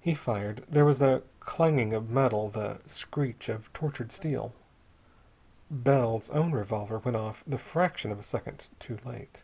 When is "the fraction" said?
7.46-8.10